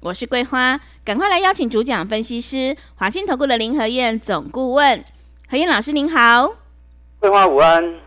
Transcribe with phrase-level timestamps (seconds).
[0.00, 5.04] 我是桂花，赶快来邀请主讲分析师华信投顾的林和燕总顾问，
[5.50, 6.54] 何燕老师您好。
[7.18, 7.98] 桂花午安，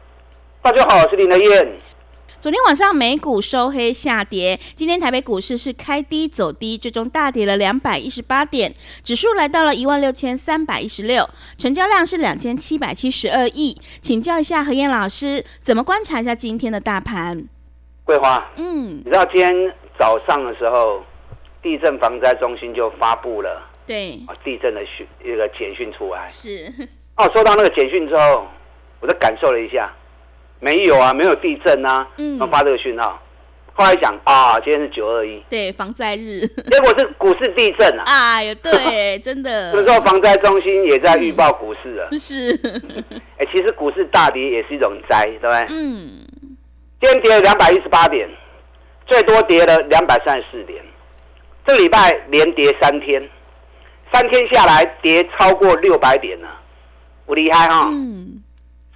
[0.61, 1.77] 大家好，我是林和燕。
[2.39, 13.79] 昨天晚上美股收黑下跌，今天台北股市是开低走低，最终大跌了两百一十八点，指数来到了一万六千三百一十六，成交量是两千七百七十二亿。
[13.99, 17.43] 请教一下何燕老师，怎么观察一下今天的大盘？
[18.05, 19.53] 桂花，嗯，你知道今天
[19.99, 21.03] 早上的时候，
[21.61, 24.19] 地震防灾中心就发布了对。
[24.27, 26.27] 啊地震的讯一个简讯出来。
[26.29, 26.71] 是。
[27.17, 28.47] 哦，收到那个简讯之后，
[28.99, 29.91] 我就感受了一下，
[30.59, 33.21] 没有啊，没有地震啊，嗯，发这个讯号，
[33.73, 35.43] 后来想啊，今天是九二一。
[35.49, 42.51] 对防灾日，结果是股市地震啊，哎呀对， 真的，这时候防灾中心也在预报股市了，嗯、是，
[43.37, 45.65] 哎，其实股市大跌也是一种灾，对不对？
[45.69, 46.25] 嗯，
[47.01, 48.27] 今天跌了两百一十八点，
[49.05, 50.83] 最多跌了两百三十四点。
[51.65, 53.21] 这个礼拜连跌三天，
[54.11, 56.47] 三天下来跌超过六百点了，
[57.25, 57.87] 不厉害哈。
[57.89, 58.41] 嗯。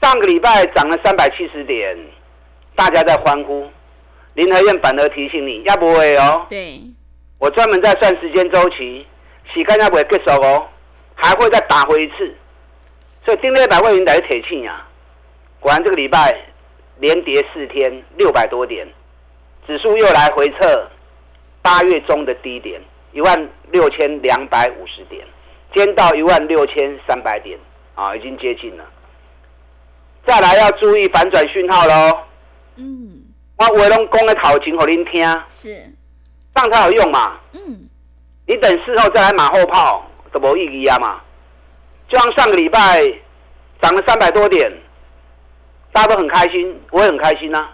[0.01, 1.97] 上个礼拜涨了三百七十点，
[2.75, 3.67] 大家在欢呼。
[4.33, 6.45] 林和燕反而提醒你，要不会哦。
[6.49, 6.81] 对。
[7.39, 9.05] 我专门在算时间周期，
[9.53, 10.67] 洗干要不会结束哦，
[11.13, 12.35] 还会再打回一次。
[13.23, 14.85] 所以今天百会云来铁庆呀，
[15.59, 16.35] 果然这个礼拜
[16.99, 18.87] 连跌四天，六百多点，
[19.65, 20.89] 指数又来回测。
[21.65, 22.79] 八月中的低点
[23.11, 25.25] 一万六千两百五十点，
[25.73, 27.57] 今天到一万六千三百点
[27.95, 28.85] 啊，已经接近了。
[30.27, 32.19] 再来要注意反转讯号喽。
[32.75, 33.23] 嗯，
[33.57, 35.69] 我话拢讲的头前给您听，是，
[36.53, 37.39] 这样才有用嘛。
[37.53, 37.89] 嗯，
[38.45, 41.19] 你等事后再来马后炮都没意义啊嘛。
[42.07, 43.01] 就像上个礼拜
[43.81, 44.71] 涨了三百多点，
[45.91, 47.73] 大家都很开心，我也很开心呐、啊。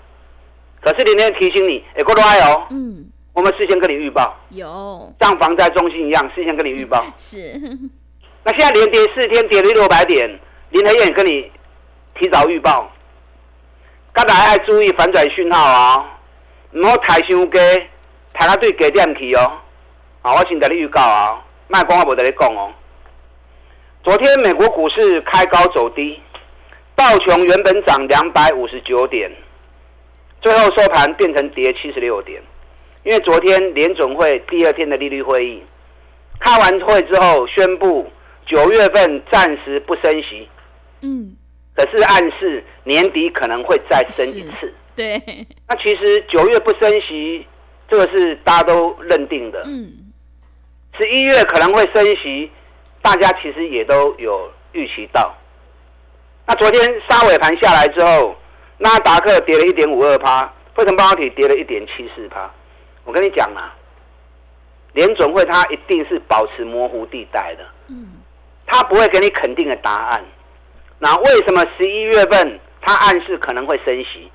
[0.79, 2.67] 可是今天提醒你，哎，过来哦。
[2.69, 3.10] 嗯。
[3.33, 7.05] 我们事先跟你预报，有像防灾中心一样，事先跟你预报。
[7.15, 7.59] 是。
[8.43, 10.39] 那现在连跌四天，跌了六百点，
[10.71, 11.49] 林和燕跟你
[12.15, 12.91] 提早预报。
[14.13, 16.19] 刚才要注意反转讯号啊，
[16.71, 17.57] 唔好抬伤低，
[18.33, 19.59] 抬到对低点去哦。
[20.21, 22.71] 啊，我先跟你预告啊，卖光我无得你讲哦。
[24.03, 26.19] 昨天美国股市开高走低，
[26.95, 29.31] 道琼原本涨两百五十九点，
[30.41, 32.41] 最后收盘变成跌七十六点。
[33.03, 35.63] 因为昨天联总会第二天的利率会议
[36.39, 38.07] 开完会之后，宣布
[38.45, 40.47] 九月份暂时不升息，
[41.01, 41.35] 嗯，
[41.75, 44.73] 可是暗示年底可能会再升一次。
[44.95, 45.21] 对，
[45.67, 47.45] 那其实九月不升息，
[47.89, 49.63] 这个是大家都认定的。
[49.65, 50.11] 嗯，
[50.99, 52.51] 十一月可能会升息，
[53.01, 55.35] 大家其实也都有预期到。
[56.45, 58.35] 那昨天杀尾盘下来之后，
[58.79, 60.45] 纳达克跌了一点五二趴，
[60.75, 62.51] 费城半导体跌了一点七四趴。
[63.03, 63.75] 我跟你讲啊，
[64.93, 68.13] 联准会它一定是保持模糊地带的，嗯，
[68.65, 70.23] 它不会给你肯定的答案。
[70.99, 74.31] 那为什么十一月份它暗示可能会升息？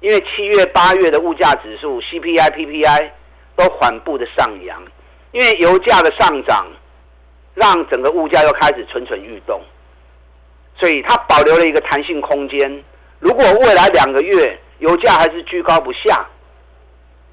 [0.00, 3.10] 因为七月、八月的物价指数 CPI、PPI
[3.56, 4.82] 都缓步的上扬，
[5.32, 6.66] 因为油价的上涨
[7.54, 9.60] 让整个物价又开始蠢蠢欲动，
[10.78, 12.84] 所以它保留了一个弹性空间。
[13.18, 16.26] 如果未来两个月油价还是居高不下，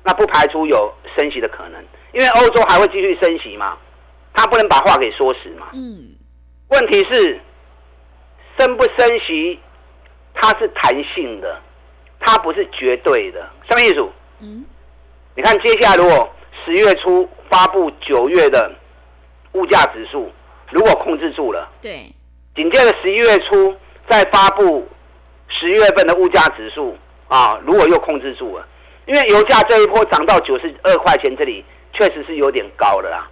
[0.03, 1.81] 那不排除有升息的可能，
[2.12, 3.78] 因为欧洲还会继续升息嘛，
[4.34, 5.68] 他不能把话给说死嘛。
[5.74, 6.09] 嗯。
[6.69, 7.40] 问题是，
[8.59, 9.59] 升不升息，
[10.34, 11.62] 它是弹性的，
[12.19, 13.47] 它不是绝对的。
[13.69, 14.09] 什么意思？
[14.40, 14.66] 嗯。
[15.36, 16.30] 你看，接下来如果
[16.66, 18.72] 十月初发布九月的
[19.54, 20.31] 物价指数，
[20.72, 22.12] 如果控制住了，对。
[22.56, 23.75] 紧接着十一月初
[24.07, 24.88] 再发布
[25.48, 26.98] 十月份的物价指数
[27.28, 28.68] 啊，如果又控制住了。
[29.06, 33.30] 因为油价这一波涨到九十二块钱，这里确实是有点高了啦。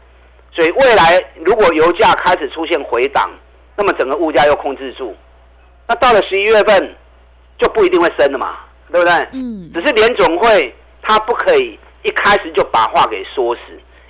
[0.54, 3.30] 所以未来如果油价开始出现回档，
[3.78, 5.16] 那么整个物价又控制住，
[5.88, 6.94] 那到了十一月份
[7.58, 8.58] 就不一定会升了嘛，
[8.92, 9.14] 对不对？
[9.32, 9.72] 嗯。
[9.74, 13.62] 只是联总会它不可以一开始就把话给说死，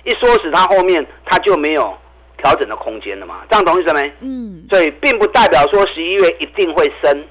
[0.02, 1.96] 一说死它后面它就没有
[2.38, 3.42] 调整的空间了嘛。
[3.48, 4.12] 这样懂意思没？
[4.18, 4.66] 嗯。
[4.68, 7.24] 所以并不代表说十一月一定会升，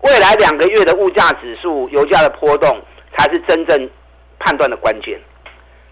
[0.00, 2.76] 未来两个月的物价指数、油价的波动。
[3.18, 3.90] 才是真正
[4.38, 5.20] 判断的关键。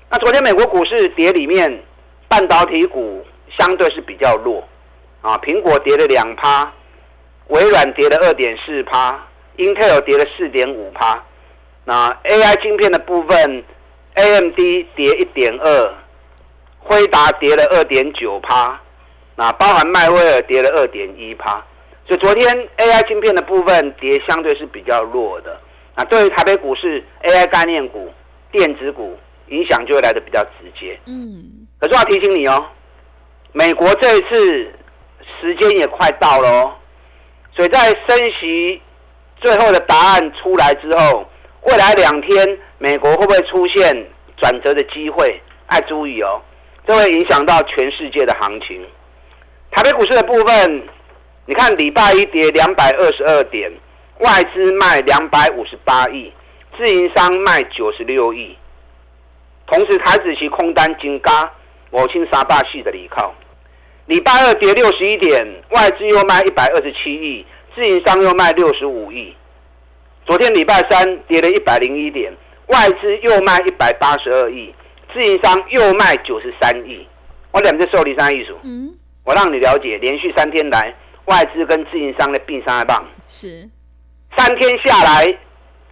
[0.08, 1.82] 那昨天美国股市跌里面，
[2.28, 3.26] 半导体股
[3.58, 4.66] 相对是比较弱
[5.20, 6.72] 啊，苹果跌了两趴，
[7.48, 9.20] 微软跌了二点四趴
[9.56, 11.20] ，Intel 跌了四点五趴。
[11.84, 13.64] 那 AI 晶片的部分
[14.14, 14.56] ，AMD
[14.94, 15.94] 跌一点二，
[16.78, 18.80] 辉达跌了二点九趴，
[19.34, 21.64] 那包含迈威尔跌了二点一趴。
[22.06, 25.60] 所以昨天 AI 晶片的部分跌相对是比较弱的。
[25.96, 28.12] 那对于台北股市 AI 概念股、
[28.52, 30.98] 电子股影响就会来得比较直接。
[31.06, 31.66] 嗯。
[31.80, 32.66] 可是我要提醒你哦，
[33.52, 34.72] 美国这一次
[35.40, 36.72] 时间也快到了哦，
[37.54, 38.80] 所以在升息
[39.40, 41.28] 最后的答案出来之后。
[41.68, 43.92] 未来两天，美国会不会出现
[44.36, 45.42] 转折的机会？
[45.66, 46.40] 爱注意哦，
[46.86, 48.86] 这会影响到全世界的行情。
[49.72, 50.86] 台北股市的部分，
[51.44, 53.68] 你看礼拜一跌两百二十二点，
[54.18, 56.32] 外资卖两百五十八亿，
[56.76, 58.56] 自营商卖九十六亿。
[59.66, 61.52] 同时，台子期空单金嘎，
[61.90, 63.34] 我清沙坝系的离靠。
[64.06, 69.34] 礼拜二跌六十一点，外资又卖一百二十七亿，自营商又卖六十五亿。
[70.24, 72.32] 昨天礼拜三跌了一百零一点，
[72.68, 74.72] 外资又卖一百八十二亿，
[75.12, 77.06] 自营商又卖九十三亿。
[77.50, 83.68] 我两只受理商艺术，嗯，我让你了解，连续三天来外资跟自营商的并杀棒是
[84.36, 85.38] 三天下来，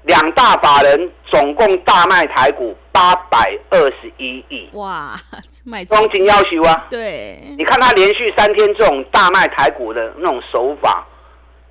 [0.02, 4.68] 两大法人总共大卖台股八百二十一亿。
[4.72, 5.18] 哇，
[5.64, 6.86] 卖中景要求啊？
[6.90, 11.06] 对，你看他连续三天这种大卖台股的那种手法，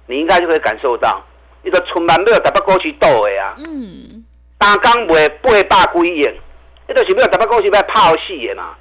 [0.08, 1.24] 你应该就可以感受到。
[1.64, 4.26] 一个春晚没有台北股去斗的啊，嗯，
[4.58, 6.30] 单刚卖八百几亿，
[6.90, 8.76] 一个是没有台北股市被抛弃的嘛。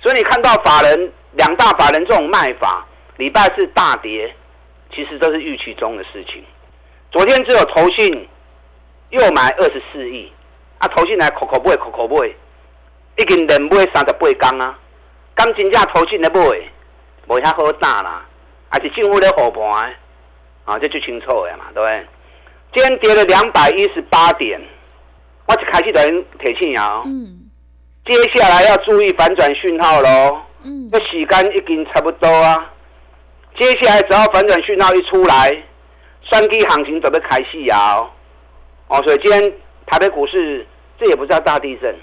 [0.00, 2.86] 所以你看到法人两大法人这种卖法，
[3.16, 4.34] 礼拜四大跌，
[4.94, 6.44] 其实都是预期中的事情。
[7.12, 8.28] 昨天只有投信
[9.10, 10.32] 又买二十四亿，
[10.78, 12.26] 啊，投信来口口买口口买，
[13.18, 14.78] 已经连买三十八天啊，
[15.34, 16.40] 刚真正投信的买，
[17.28, 18.24] 无遐好打啦，
[18.70, 19.94] 还是政府咧护盘。
[20.64, 22.06] 啊，这就清楚了嘛，对不对？
[22.72, 24.60] 今天跌了两百一十八点，
[25.46, 27.02] 我就开始等人提醒啊。
[27.04, 27.50] 嗯。
[28.06, 30.40] 接下来要注意反转讯号喽。
[30.62, 30.88] 嗯。
[30.92, 32.70] 这时间已经差不多啊。
[33.58, 35.50] 接下来只要反转讯号一出来，
[36.30, 38.10] 三 K 行情准备开戏啊。
[38.88, 39.52] 哦，所以今天
[39.86, 40.66] 台北股市
[40.98, 41.94] 这也不叫大地震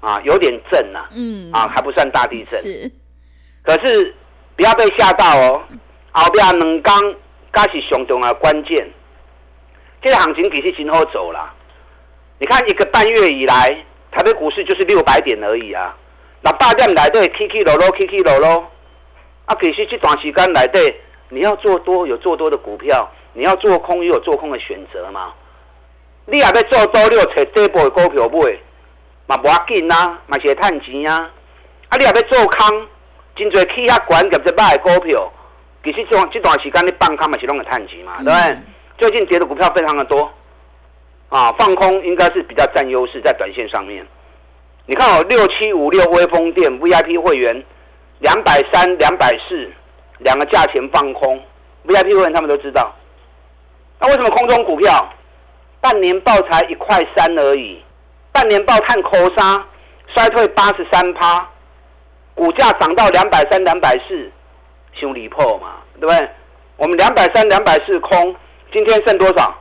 [0.00, 1.06] 啊，有点震呐。
[1.14, 1.50] 嗯。
[1.52, 2.60] 啊，还不算大地震。
[2.60, 2.90] 是。
[3.62, 4.14] 可是
[4.56, 5.62] 不要被吓到哦。
[6.12, 7.14] 后边两刚。
[7.58, 8.88] 那是相当的关键，
[10.00, 11.52] 这个行情其实今后走了。
[12.38, 13.76] 你看一个半月以来，
[14.12, 15.92] 台北股市就是六百点而已啊。
[16.40, 18.70] 那大量来对起起落落，起起落落。
[19.46, 21.00] 啊，其实这段时间来对，
[21.30, 25.32] 你要做多有做多的股票，你要做空也有做空的选择嘛。
[26.26, 28.58] 你也要做多，你有找底部的股票买，
[29.28, 31.30] 嘛无要紧啊，嘛是会赚钱啊。
[31.88, 32.88] 啊，你也要做空，
[33.36, 35.32] 真侪起遐悬，夹只买的股票。
[35.84, 38.40] 其实这这段时间你放空嘛是拢个探底嘛，对不对？
[38.50, 38.64] 嗯、
[38.98, 40.28] 最近跌的股票非常的多，
[41.28, 44.04] 啊，放空应该是比较占优势在短线上面。
[44.86, 47.64] 你看哦，六七五六威风电 VIP 会员
[48.18, 49.70] 两百三、两百四
[50.18, 51.40] 两个价钱放空
[51.86, 52.92] ，VIP 会员他们都知道。
[54.00, 55.12] 那为什么空中股票
[55.80, 57.82] 半年报才一块三而已？
[58.32, 59.66] 半年报看口杀
[60.14, 61.48] 衰退八十三趴，
[62.34, 64.30] 股价涨到两百三、两百四。
[64.94, 66.28] 修理破嘛，对不对？
[66.76, 68.34] 我们两百三、两百四空，
[68.72, 69.54] 今天剩多少？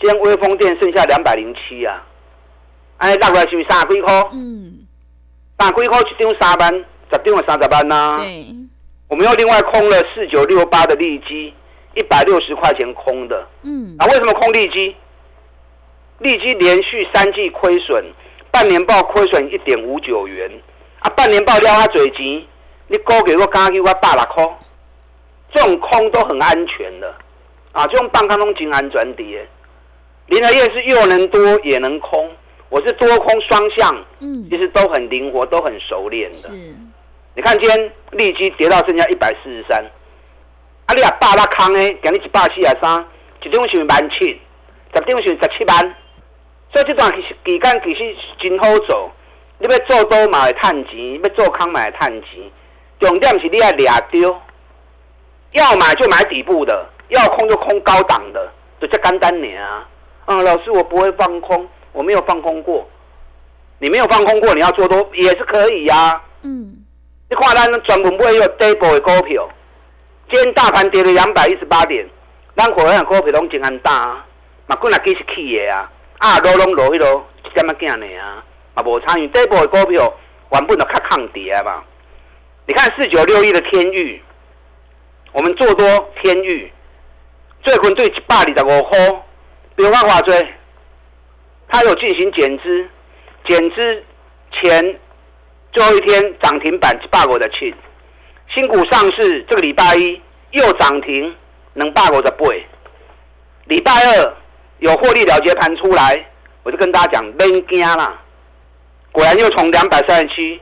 [0.00, 2.02] 今天微风电剩下两百零七啊！
[2.98, 4.12] 哎，大概是不是三十几块？
[4.32, 4.86] 嗯，
[5.58, 8.18] 三十几块一张三万，十张的三十万呐。
[8.20, 8.46] 对。
[9.08, 11.52] 我们又另外空了四九六八的利基，
[11.94, 13.46] 一百六十块钱空的。
[13.62, 13.94] 嗯。
[13.98, 14.94] 啊，为什么空利基？
[16.18, 18.04] 利基连续三季亏损，
[18.50, 20.50] 半年报亏损一点五九元
[21.00, 21.10] 啊！
[21.10, 22.46] 半年报撩他嘴急。
[22.86, 24.46] 你高给我刚给我八百块，
[25.50, 27.14] 这种空都很安全的，
[27.72, 29.48] 啊，这种半空中金安转跌，
[30.26, 32.30] 林和彦是又能多也能空，
[32.68, 36.36] 我是多空双向，嗯，其实都很灵活，都很熟练的。
[36.36, 36.52] 是，
[37.34, 39.82] 你看今天利基跌到剩下一百四十三，
[40.86, 43.04] 啊，你啊八百空诶，今日一百四十三，
[43.42, 44.40] 一张是万七，
[44.94, 45.94] 十张是十七万，
[46.72, 49.10] 所以这段期期间其实真好做，
[49.58, 52.50] 你要做多买探钱，要做空买探钱。
[53.00, 54.34] 重点是你要掠丢，
[55.52, 59.88] 要买就买底部的，要空就空高档的，就这简单点啊！
[60.26, 62.88] 啊，老师，我不会放空，我没有放空过。
[63.78, 66.24] 你没有放空过，你要做多也是可以呀、啊。
[66.42, 66.84] 嗯，
[67.28, 69.46] 你看咱专门不会有底部的股票，
[70.30, 72.06] 今天大盘跌了两百一十八点，
[72.56, 74.26] 咱火样股票拢真安大啊，
[74.66, 78.42] 嘛滚来继续起的啊，啊，落拢落去咯，一点仔惊呢啊，
[78.74, 80.12] 嘛无参与底部的股票，
[80.52, 81.84] 原本就较抗跌啊嘛。
[82.66, 84.22] 你看四九六一的天域，
[85.32, 86.72] 我们做多天域，
[87.62, 88.98] 最近对一百二十五块，
[89.76, 90.48] 变化化追，
[91.68, 92.88] 它有进行减资，
[93.46, 94.02] 减资
[94.52, 94.98] 前
[95.72, 97.74] 最后一天涨停板一百五的七，
[98.52, 100.20] 新股上市这个礼拜一
[100.50, 101.34] 又涨停，
[101.74, 102.46] 能百五的八，
[103.66, 104.34] 礼拜二
[104.78, 106.26] 有获利了结盘出来，
[106.62, 108.20] 我就跟大家讲，别惊啦，
[109.12, 110.60] 果然又从两百三十七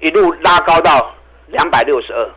[0.00, 1.14] 一路拉高到。
[1.48, 2.30] 两百六十二，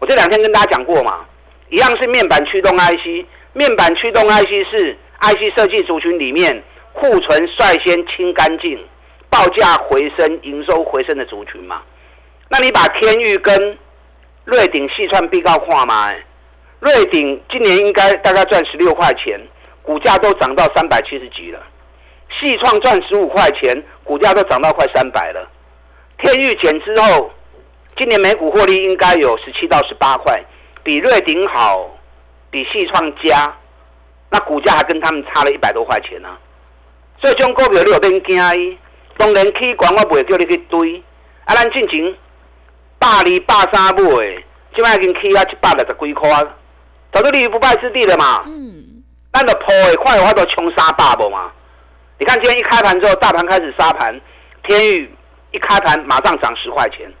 [0.00, 1.24] 我这两天跟大家讲过嘛，
[1.70, 6.60] 一样是面板驱动 IC，面板驱动 IC 是 IC 设计族群里面
[6.92, 8.84] 库存率先清干净，
[9.30, 11.82] 报价回升、营收回升的族群嘛。
[12.48, 13.78] 那你把天域跟
[14.46, 16.10] 瑞鼎细串比较看嘛，
[16.80, 19.38] 瑞鼎今年应该大概赚十六块钱，
[19.82, 21.60] 股价都涨到三百七十几了，
[22.40, 25.50] 细创赚十五块钱，股价都涨到快三百了，
[26.18, 27.30] 天钰减之后。
[27.98, 30.38] 今年每股获利应该有十七到十八块，
[30.82, 31.90] 比瑞鼎好，
[32.50, 33.56] 比细创佳，
[34.28, 36.38] 那股价还跟他们差了一百多块钱呢、啊。
[37.22, 38.78] 所以种股票你有点惊，
[39.16, 41.02] 当然起管我不会叫你去追。
[41.46, 42.14] 啊，咱进前
[42.98, 46.28] 百二百三买，即摆已经起啊一百六十几块，
[47.12, 48.42] 早就立于不败之地了嘛。
[48.46, 49.02] 嗯。
[49.32, 51.50] 咱就破的快的话都冲三百不嘛？
[52.18, 54.18] 你看今天一开盘之后，大盘开始杀盘，
[54.62, 55.14] 天宇
[55.50, 57.12] 一开盘马上涨十块钱。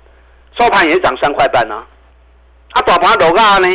[0.58, 1.84] 收盘也是涨三块半啊，
[2.70, 3.68] 啊，大盘落价呢，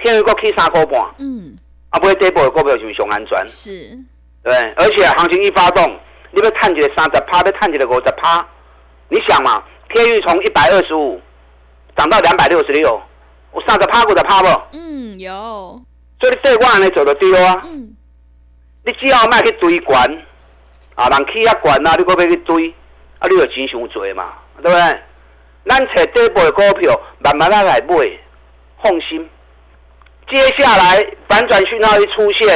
[0.00, 1.58] 天钰阁起三块半，嗯，
[1.90, 3.98] 啊，不会跌破的股票就是上安全，是，
[4.44, 5.84] 对，而且行情一发动，
[6.30, 8.46] 你要探起来三十趴，要探起来五十趴，
[9.08, 11.20] 你想嘛，天宇从一百二十五
[11.98, 12.98] 涨到两百六十六，
[13.50, 14.48] 我三十趴过的趴不？
[14.72, 15.82] 嗯，有，
[16.20, 17.94] 所以你这关呢走得丢啊，嗯，
[18.84, 20.00] 你只要卖去追关，
[20.94, 22.72] 啊，人气啊关啊，你阁要去追，
[23.18, 25.00] 啊，你有钱伤多嘛，对不对？
[25.68, 27.94] 咱找底部的股票，慢慢来来买，
[28.82, 29.28] 放心。
[30.30, 32.48] 接下来反转讯号一出现，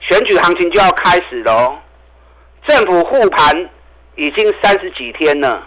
[0.00, 1.78] 选举行情就要开始了哦。
[2.66, 3.68] 政府护盘
[4.14, 5.66] 已经三十几天了，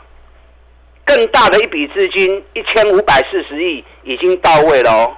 [1.10, 5.18] 更大的一笔资金一千五百四十亿已经到位了哦。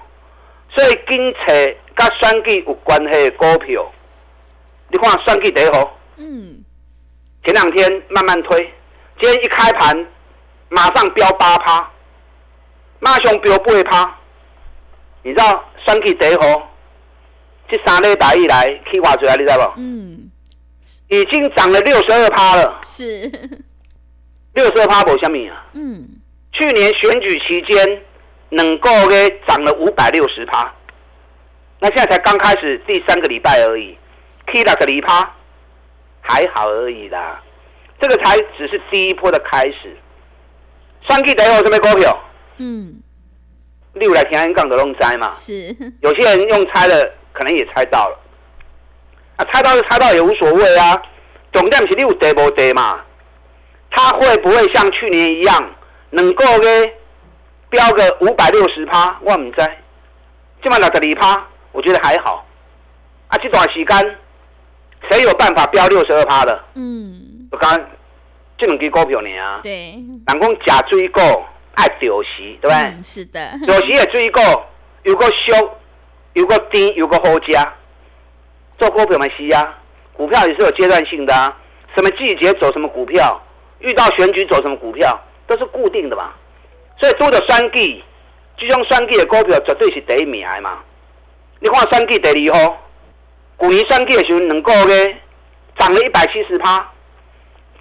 [0.74, 1.40] 所以跟车
[1.94, 3.92] 跟选举有关系的股票，
[4.88, 6.64] 你看选举第一号，嗯，
[7.44, 8.58] 前两天慢慢推，
[9.20, 10.08] 今天一开盘。
[10.74, 11.92] 马上飙八趴，
[13.02, 14.18] 马上飙八趴，
[15.22, 16.72] 你知道选举第一号，
[17.70, 19.36] 这三礼拜以来起偌济啊？
[19.36, 19.74] 你知道不？
[19.82, 20.32] 嗯，
[21.10, 22.80] 已经涨了六十二趴了。
[22.84, 23.30] 是，
[24.54, 25.66] 六十二趴无虾米啊？
[25.74, 26.08] 嗯，
[26.52, 28.02] 去年选举期间，
[28.50, 30.74] 能够给涨了五百六十趴，
[31.80, 33.98] 那现在才刚开始第三个礼拜而已
[34.48, 35.34] ，，K 了个礼趴，
[36.20, 37.42] 还好而已啦。
[38.00, 39.96] 这个才只是第一波的开始。
[41.08, 42.24] 选举第一号什么股票？
[42.58, 43.02] 嗯，
[43.94, 45.32] 你有来听人讲的弄猜嘛？
[45.32, 48.20] 是，有些人用猜的，可能也猜到了。
[49.38, 51.02] 啊，猜到就猜到也无所谓啊。
[51.54, 53.02] 重点是你有跌无跌嘛？
[53.92, 55.76] 它会不会像去年一样，
[56.10, 56.68] 能够呢
[57.70, 59.20] 飙个五百六十趴？
[59.22, 59.58] 我唔知。
[60.64, 62.44] 这么六十二趴，我觉得还好。
[63.28, 64.18] 啊，这段时间
[65.10, 66.64] 谁有办法飙六十二趴的？
[66.74, 67.80] 嗯，我刚。
[68.58, 69.94] 这两支股票呢啊，对，
[70.28, 71.20] 人讲假追购
[71.74, 72.76] 爱丢席，对不对？
[72.76, 74.40] 嗯、是的，丢席的水果
[75.02, 75.72] 有个俗，
[76.34, 77.74] 有个低，有个好价。
[78.78, 79.80] 做股票嘛是啊，
[80.14, 81.58] 股票也是有阶段性的啊。
[81.96, 83.42] 什么季节走什么股票，
[83.82, 86.32] 遇到选举走什么股票，都是固定的嘛。
[87.00, 88.04] 所以多的选举，
[88.58, 90.80] 这种选举的股票绝对是第一名的嘛。
[91.60, 92.78] 你看选举第二号，
[93.60, 94.94] 去年选举的时候，能够呢
[95.78, 96.90] 涨了一百七十趴。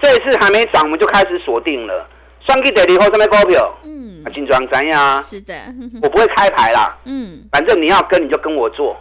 [0.02, 2.08] 这一次还没涨，我们就开始锁定了。
[2.46, 3.78] 双 K 得以后，什么股票？
[3.82, 5.22] 嗯，金装怎样？
[5.22, 5.54] 是的，
[6.02, 6.96] 我不会开牌啦。
[7.04, 8.98] 嗯，反正你要跟你就跟我做。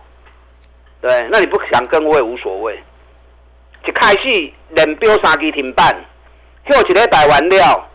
[1.01, 2.77] 对，那你不想跟我也无所谓。
[3.85, 5.95] 一开始连标三支停板，
[6.73, 7.89] 后一礼拜完了，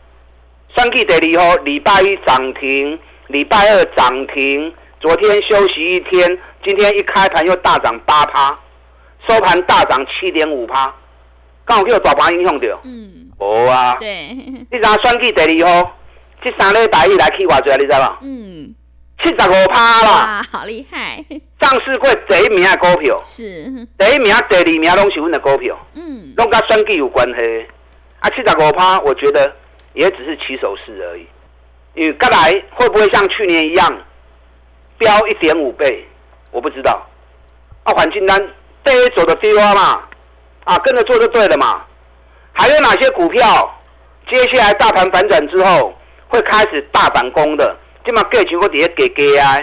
[0.77, 8.59] 双 K 得以后，礼拜一涨停，礼拜二涨停，昨天休息一天，今天一开盘又大涨八趴，
[9.29, 10.95] 收盘大涨七点五趴。
[11.67, 14.29] 刚好叫大盘影响到，嗯，无啊，对，
[14.71, 15.97] 你知影选举第二号，
[16.43, 17.77] 这三礼拜以来去偌济啊？
[17.77, 18.17] 你知无？
[18.21, 18.75] 嗯，
[19.23, 21.25] 七十五趴啦，哇，好厉害！
[21.59, 23.43] 上市过第一名的股票是
[23.97, 27.67] 第一名、第二名拢是阮的股票，嗯，拢甲选举有关系。
[28.25, 29.55] 啊，七十五趴，我觉得
[29.93, 31.27] 也只是起手式而已。
[31.93, 33.87] 因为再来会不会像去年一样
[34.97, 36.09] 飙一点五倍？
[36.51, 37.07] 我不知道。
[37.83, 38.41] 啊，环境单
[38.83, 40.01] 第一走的低洼嘛。
[40.65, 41.85] 啊，跟着做就对了嘛。
[42.55, 43.79] 还有哪些股票？
[44.33, 45.93] 接下来大盘反转之后，
[46.29, 47.77] 会开始大反攻的。
[48.07, 49.61] 今嘛价钱我底下给给啊，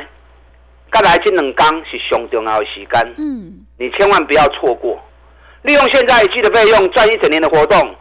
[0.91, 5.03] 刚来这两天是上重要的时间，嗯，你千万不要错过，
[5.63, 7.95] 利用现在一季的费用赚一整年的活动，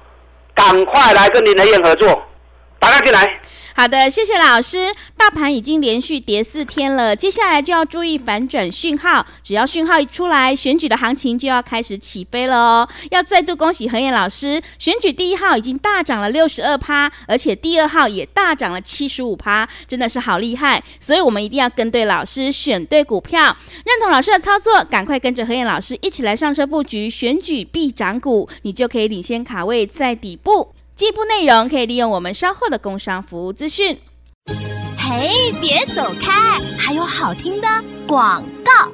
[0.60, 2.22] 赶快来跟林和彦合作，
[2.78, 3.40] 打开进来。
[3.74, 4.92] 好的，谢谢老师。
[5.16, 9.24] 大盘已经连续跌四天了，接下来就要注意反转讯号。
[9.42, 12.88] 只要讯号一出来，选举的行情就要开始起飞了哦。
[13.10, 20.82] 要再度恭喜和彦老师，选举第一号已经大涨了六十二趴，而且第二号也大涨了七十五趴，真的是好厉害。
[20.98, 30.72] 所以我们一定要跟对老师，选对股票，认同老师的操作，赶快跟着和彦老师一起来上车布局选举必涨股，你就可以领先卡位在底部。
[31.00, 33.98] 进一步内容可以利用我们稍后的工商服务资讯。
[34.98, 37.66] 嘿，别走开，还有好听的
[38.06, 38.92] 广告。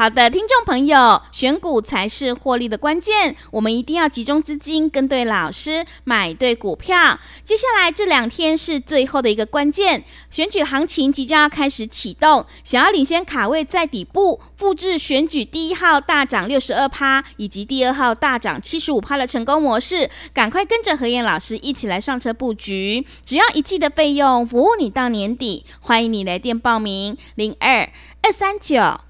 [0.00, 3.36] 好的，听众朋友，选股才是获利的关键。
[3.50, 7.20] 我们一定要集中资金，跟对老师，买对股票。
[7.44, 12.46] 接下来这两天是最后的一个关键，选举行情即将要开始启动。
[12.64, 23.04] 想要领先卡位在底部，复制选举第一号大涨六十二趴，以及第二号大涨七十五趴的成功模式，赶快跟着何燕老师一起来上车布局。
[23.22, 25.66] 只要一季的费用，服务你到年底。
[25.78, 27.92] 欢迎你来电报名：零二
[28.22, 29.09] 二三九。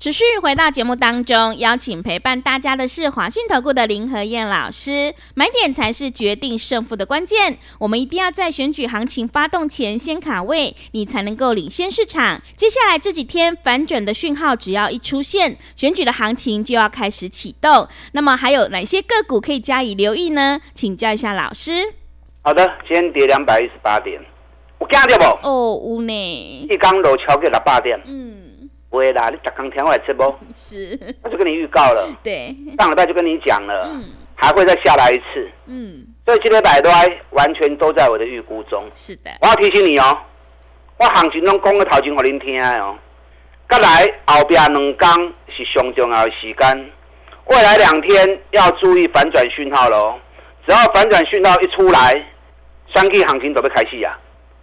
[0.00, 5.14] 持续回到节目当中，邀请陪伴大家的是华信投顾的林和燕老师。
[5.34, 12.40] 买点才是决定胜负的关键，我们一定要在选举行情发动前先卡位，你才能够领先市场。
[12.56, 17.86] 接下来这几天反转的讯号只要一出现，选举的行情就要开始启动。
[18.12, 20.62] 那么还有哪些个股可以加以留意呢？
[20.72, 21.72] 请教一下老师。
[22.40, 24.18] 好的，今天跌两百一十八点，
[24.80, 25.46] 有惊掉不？
[25.46, 26.66] 哦，有呢。
[26.70, 28.00] 一刚落超过六八点。
[28.06, 28.46] 嗯。
[28.90, 30.34] 不会啦，你打刚听我来吃不？
[30.54, 32.08] 是，我就跟你预告了。
[32.24, 35.48] 对，上礼拜就跟你讲了，嗯，还会再下来一次。
[35.66, 36.90] 嗯，所以这礼拜都
[37.30, 38.84] 完全都在我的预估中。
[38.94, 40.18] 是的，我要提醒你哦，
[40.98, 42.98] 我行情中讲个头前给您听哦。
[43.68, 46.90] 再来后边两天是上重要的时间，
[47.46, 50.18] 未来两天要注意反转讯号喽。
[50.66, 52.26] 只要反转讯号一出来，
[52.88, 54.18] 选举行情就要开始啊。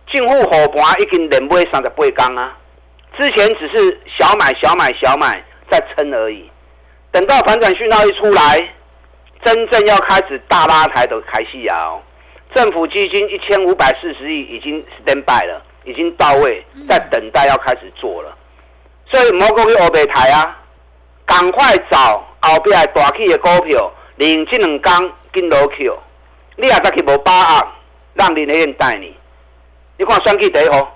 [0.07, 2.57] 政府护盘已经连买三十八天啊。
[3.19, 6.49] 之前只是小买小买小买在撑而已，
[7.11, 8.73] 等到反转讯号一出来，
[9.43, 11.97] 真正要开始大拉抬的开戏啊！
[12.53, 18.37] 政府基金一千五百四十亿已经 stand by 了，已经到位，在等待要开始做了。
[19.11, 20.55] 所以莫讲去欧北台啊，
[21.25, 25.91] 赶快找后边大起的股票，领这两天跟落去。
[26.55, 27.67] 你也再去无把握，
[28.13, 29.15] 让林和彦带你。
[29.97, 30.93] 你看选举第一号。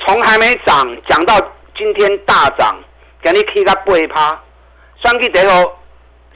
[0.00, 1.34] 从还没涨讲到
[1.76, 2.76] 今天大涨，
[3.22, 4.40] 今日起个八趴，
[5.02, 5.78] 选举第一号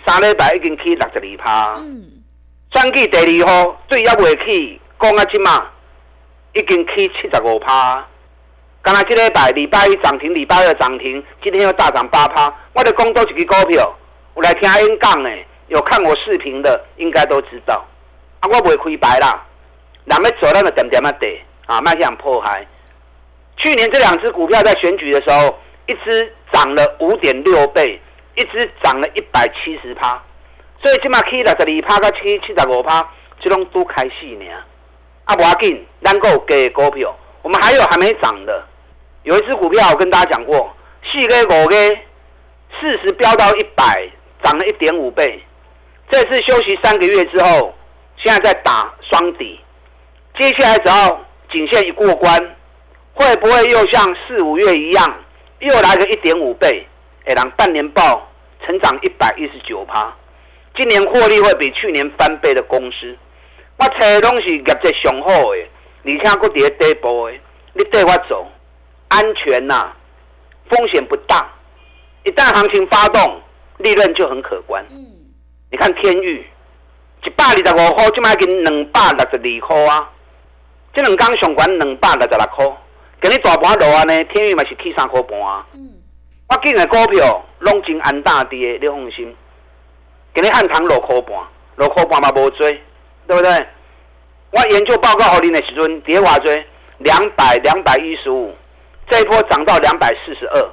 [0.07, 1.74] 三礼拜已经起六十二趴。
[1.79, 2.05] 嗯，
[2.72, 5.66] 选举第二号最要未起，讲啊，今嘛
[6.53, 8.07] 已经起七十五趴。
[8.83, 12.53] 刚才这礼拜礼拜一涨停，礼拜二涨停，今天又大涨八趴。
[12.74, 13.94] 我的讲多几个股票，
[14.35, 15.31] 我来听演讲呢，
[15.68, 17.83] 有看我视频的应该都知道。
[18.40, 19.42] 啊，我未开牌啦，
[20.05, 22.66] 人要做咱就点点啊跌啊，卖想破坏。
[23.57, 28.01] 去年这两只股票在选举的时候，一只涨了五点六倍，
[28.37, 30.23] 一只涨了一百七十趴，
[30.83, 33.09] 所以起码起了十二趴到七七十五趴，
[33.40, 34.45] 这种都开戏呢。
[35.25, 38.67] 啊，不要紧，能够给股票，我们还有还没涨的，
[39.23, 41.77] 有一只股票我跟大家讲过，四个五个，
[42.79, 44.07] 四十飙到一百，
[44.43, 45.43] 涨了一点五倍。
[46.11, 47.75] 这次休息三个月之后，
[48.17, 49.59] 现在在打双底，
[50.38, 52.57] 接下来只要颈线一过关。
[53.14, 55.24] 会不会又像四五月一样，
[55.61, 56.87] 又来个一点五倍？
[57.27, 58.29] 哎，让半年报
[58.66, 60.14] 成长一百一十九趴，
[60.77, 63.16] 今年获利会比去年翻倍的公司，
[63.79, 65.66] 我找的东西业绩上好的，
[66.05, 67.35] 而且搁在底部的，
[67.72, 68.46] 你带我走，
[69.09, 69.96] 安全呐、啊，
[70.68, 71.50] 风险不大，
[72.24, 73.40] 一旦行情发动，
[73.79, 74.85] 利润就很可观。
[74.90, 75.07] 嗯，
[75.70, 76.44] 你看天域，
[77.24, 80.11] 一百二十五块，即卖经两百六十二块啊，
[80.92, 82.77] 这两天上管两百六十六块。
[83.24, 85.64] 今日大盘落安呢，天宇嘛是起三块半啊。
[85.72, 85.94] 嗯。
[86.46, 89.34] 我今日股票拢真安大跌，你放心。
[90.34, 91.34] 今日汉唐落块半，
[91.76, 92.70] 落块半嘛无追，
[93.26, 93.66] 对不对？
[94.50, 96.66] 我研究报告给你的时阵，跌偌追，
[96.98, 98.54] 两百两百一十五，
[99.08, 100.70] 这一波涨到两百四十二，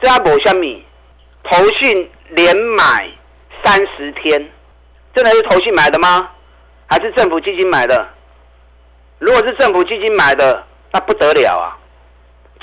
[0.00, 0.82] 这还无虾米？
[1.44, 3.06] 投信连买
[3.62, 4.50] 三十天，
[5.14, 6.30] 真的是投信买的吗？
[6.86, 8.08] 还是政府基金买的？
[9.18, 10.64] 如果是政府基金买的，
[10.96, 11.76] 那不得了啊！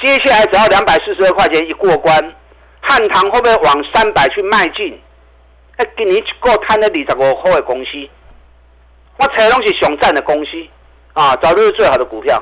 [0.02, 2.36] 接下来只要两百四十二块钱一过关，
[2.82, 5.00] 汉唐会不会往三百去迈进？
[5.78, 7.91] 哎，给你个摊了二十五块的公司，
[9.17, 10.52] 我采东西熊赞的公司
[11.13, 12.41] 啊，早就是最好的股票。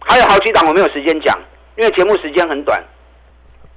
[0.00, 1.34] 还有好几档我没有时间讲，
[1.76, 2.82] 因为节目时间很短。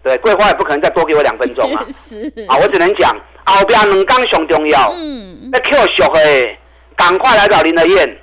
[0.04, 1.86] 对，桂花也不可能再多给我两分钟啊！
[2.50, 4.94] 啊，我只能讲后边两刚熊重要。
[4.98, 6.58] 嗯，那 Q 小黑，
[6.98, 8.18] 赶快来找林德燕，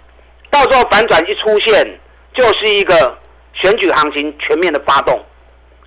[0.50, 1.98] 到时候反转一出现，
[2.36, 3.18] 就是一个
[3.54, 5.24] 选举行情全面的发动，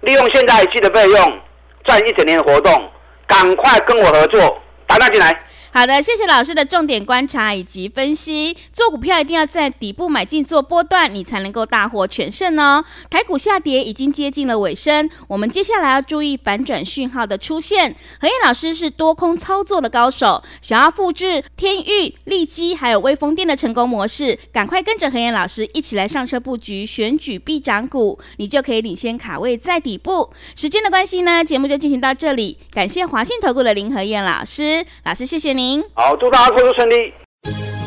[0.02, 1.40] 利用现在季的费用
[1.84, 2.92] 赚一整年的活动。
[3.28, 5.44] 赶快跟我合作，打打进来。
[5.72, 8.58] 好的，谢谢老师的重点观察以及分析。
[8.74, 12.84] 做股票一定要在底部买进做波段，你才能够大获全胜哦。
[13.10, 17.96] 台股下跌已经接近了尾声，我们接下来要注意反转讯号的出现。
[18.20, 30.32] 何燕老师是多空操作的高手，想要复制天域、利基还有威风电的成功模式，赶快跟着何燕老师一起来上车布局选举必涨股，你就可以领先卡位在底部。
[30.56, 32.58] 时间的关系呢，节目就进行到这里。
[32.72, 35.84] 感谢华信投顾的林和燕老师，老师谢谢您。
[35.94, 37.14] 好，祝大家工作顺利。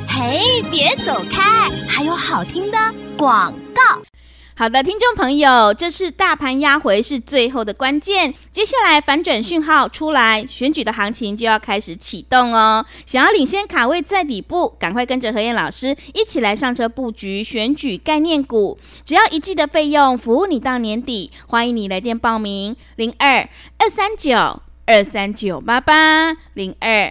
[0.06, 2.76] 嘿，别走开，还有好听的
[3.16, 4.02] 广告。
[4.54, 12.84] 好的，听众朋友，这次大盘压回是最后的关键，接下来反转讯号出来，选举的行情就要开始启动哦。
[13.06, 21.30] 想要领先卡位在底部，赶快跟着何燕老师一起来上车布局选举概念股，只要一季的费用，服务你到年底。
[21.46, 27.10] 欢迎你来电报名：零二二三九二三九八八零二。